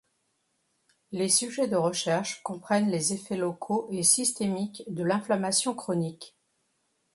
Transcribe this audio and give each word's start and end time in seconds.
Les 1.11 1.29
sujets 1.29 1.67
de 1.67 1.75
recherche 1.75 2.41
comprennent 2.41 2.89
les 2.89 3.13
effets 3.13 3.37
locaux 3.37 3.87
et 3.91 4.01
systémiques 4.01 4.81
de 4.87 5.03
l’inflammation 5.03 5.75
chronique. 5.75 6.35